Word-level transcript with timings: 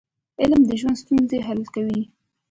علم 0.41 0.61
د 0.65 0.71
ژوند 0.79 0.97
ستونزې 1.03 1.37
حل 1.47 1.61
کوي. 1.75 2.01